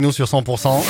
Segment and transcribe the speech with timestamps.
[0.00, 0.80] Nous sur 100%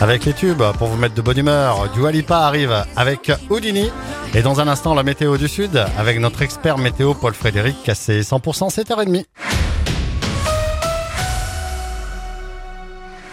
[0.00, 1.90] avec les tubes pour vous mettre de bonne humeur.
[1.92, 3.90] Dua Lipa arrive avec Houdini
[4.34, 8.22] et dans un instant la météo du sud avec notre expert météo Paul Frédéric cassé
[8.22, 9.26] 100% 7h30.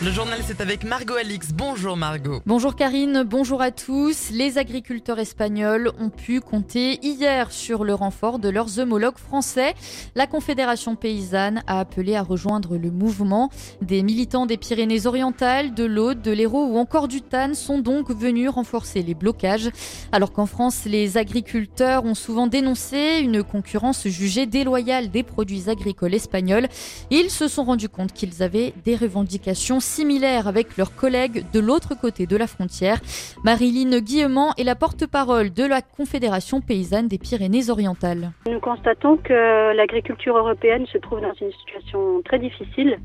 [0.01, 1.53] Le journal, c'est avec Margot Alix.
[1.53, 2.41] Bonjour Margot.
[2.45, 4.29] Bonjour Karine, bonjour à tous.
[4.29, 9.73] Les agriculteurs espagnols ont pu compter hier sur le renfort de leurs homologues français.
[10.13, 13.49] La Confédération paysanne a appelé à rejoindre le mouvement.
[13.81, 18.49] Des militants des Pyrénées-Orientales, de l'Aude, de l'Hérault ou encore du Tann sont donc venus
[18.49, 19.69] renforcer les blocages.
[20.11, 26.15] Alors qu'en France, les agriculteurs ont souvent dénoncé une concurrence jugée déloyale des produits agricoles
[26.15, 26.67] espagnols.
[27.11, 31.93] Ils se sont rendus compte qu'ils avaient des revendications similaires avec leurs collègues de l'autre
[31.99, 32.99] côté de la frontière.
[33.43, 38.31] Marilyn Guillemont est la porte-parole de la Confédération paysanne des Pyrénées-Orientales.
[38.51, 42.99] Nous constatons que l'agriculture européenne se trouve dans une situation très difficile,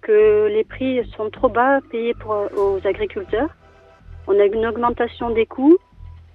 [0.00, 3.50] que les prix sont trop bas payés pour, aux agriculteurs.
[4.26, 5.78] On a une augmentation des coûts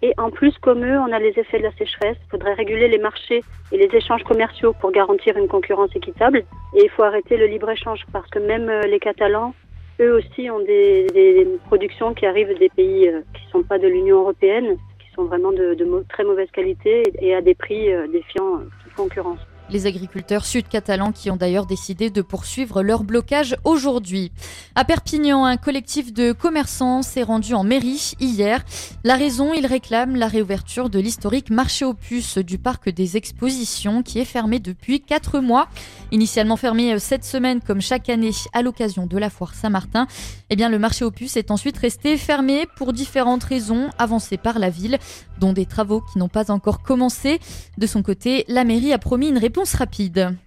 [0.01, 2.17] et en plus, comme eux, on a les effets de la sécheresse.
[2.25, 6.43] Il faudrait réguler les marchés et les échanges commerciaux pour garantir une concurrence équitable.
[6.75, 9.53] Et il faut arrêter le libre-échange parce que même euh, les Catalans
[9.99, 13.87] eux aussi ont des, productions qui arrivent des pays euh, qui ne sont pas de
[13.87, 18.07] l'Union européenne, qui sont vraiment de, de, très mauvaise qualité et à des prix euh,
[18.07, 19.39] défiant toute concurrence.
[19.69, 24.31] Les agriculteurs sud-catalans qui ont d'ailleurs décidé de poursuivre leur blocage aujourd'hui.
[24.75, 28.63] À Perpignan, un collectif de commerçants s'est rendu en mairie hier.
[29.03, 34.03] La raison, ils réclament la réouverture de l'historique marché aux puces du parc des expositions
[34.03, 35.67] qui est fermé depuis quatre mois.
[36.13, 40.07] Initialement fermé cette semaine comme chaque année à l'occasion de la foire Saint-Martin,
[40.49, 44.59] eh bien le marché aux puces est ensuite resté fermé pour différentes raisons avancées par
[44.59, 44.97] la ville,
[45.39, 47.39] dont des travaux qui n'ont pas encore commencé.
[47.77, 50.37] De son côté, la mairie a promis une réponse rapide.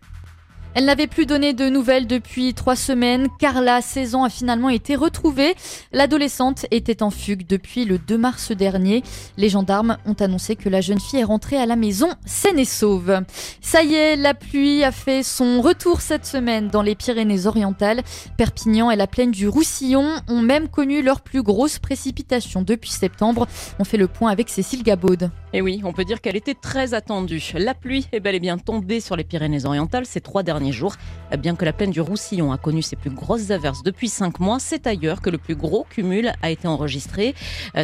[0.73, 3.27] Elle n'avait plus donné de nouvelles depuis trois semaines.
[3.41, 5.57] Carla, 16 ans, a finalement été retrouvée.
[5.93, 9.03] L'adolescente était en fugue depuis le 2 mars dernier.
[9.37, 12.65] Les gendarmes ont annoncé que la jeune fille est rentrée à la maison saine et
[12.65, 13.21] sauve.
[13.61, 18.03] Ça y est, la pluie a fait son retour cette semaine dans les Pyrénées-Orientales.
[18.37, 23.49] Perpignan et la plaine du Roussillon ont même connu leurs plus grosses précipitations depuis septembre.
[23.81, 25.33] On fait le point avec Cécile Gabaude.
[25.53, 27.43] Et oui, on peut dire qu'elle était très attendue.
[27.55, 30.95] La pluie est bel et bien tombée sur les Pyrénées-Orientales ces trois derniers jours.
[31.41, 34.61] Bien que la plaine du Roussillon a connu ses plus grosses averses depuis cinq mois,
[34.61, 37.35] c'est ailleurs que le plus gros cumul a été enregistré.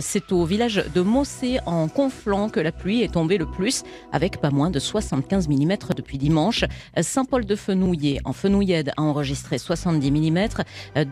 [0.00, 3.82] C'est au village de Mossé en Conflans que la pluie est tombée le plus,
[4.12, 6.64] avec pas moins de 75 mm depuis dimanche.
[7.00, 10.48] Saint-Paul-de-Fenouillet en Fenouillède a enregistré 70 mm.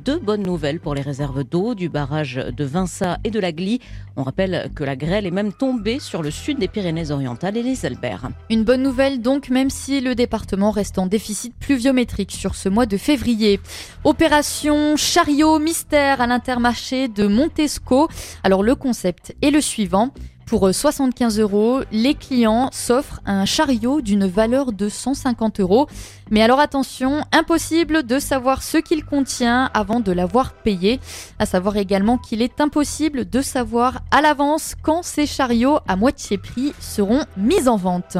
[0.04, 3.80] Deux bonnes nouvelles pour les réserves d'eau du barrage de Vinça et de la Glie.
[4.16, 7.86] On rappelle que la grêle est même tombée sur le sud des Pyrénées-Orientales et les
[7.86, 8.28] Alberts.
[8.50, 12.84] Une bonne nouvelle donc, même si le département reste en déficit pluviométrique sur ce mois
[12.84, 13.60] de février.
[14.04, 18.08] Opération chariot mystère à l'intermarché de Montesco.
[18.42, 20.12] Alors le concept est le suivant.
[20.46, 25.88] Pour 75 euros, les clients s'offrent un chariot d'une valeur de 150 euros.
[26.30, 31.00] Mais alors attention, impossible de savoir ce qu'il contient avant de l'avoir payé.
[31.38, 36.36] À savoir également qu'il est impossible de savoir à l'avance quand ces chariots à moitié
[36.36, 38.18] prix seront mis en vente.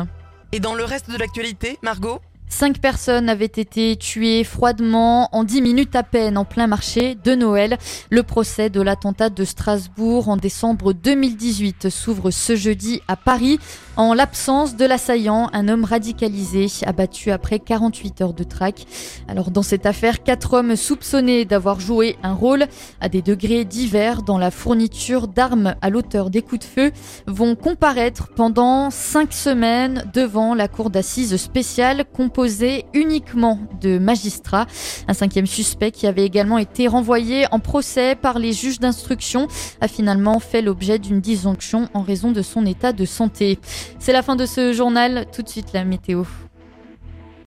[0.52, 2.20] Et dans le reste de l'actualité, Margot?
[2.48, 7.34] Cinq personnes avaient été tuées froidement en dix minutes à peine en plein marché de
[7.34, 7.78] Noël.
[8.10, 13.58] Le procès de l'attentat de Strasbourg en décembre 2018 s'ouvre ce jeudi à Paris.
[13.96, 18.86] En l'absence de l'assaillant, un homme radicalisé abattu après 48 heures de traque.
[19.26, 22.66] Alors dans cette affaire, quatre hommes soupçonnés d'avoir joué un rôle
[23.00, 26.92] à des degrés divers dans la fourniture d'armes à l'auteur des coups de feu
[27.26, 32.43] vont comparaître pendant cinq semaines devant la cour d'assises spéciale composée
[32.92, 34.66] uniquement de magistrats.
[35.08, 39.48] Un cinquième suspect qui avait également été renvoyé en procès par les juges d'instruction
[39.80, 43.58] a finalement fait l'objet d'une disjonction en raison de son état de santé.
[43.98, 45.26] C'est la fin de ce journal.
[45.34, 46.24] Tout de suite la météo.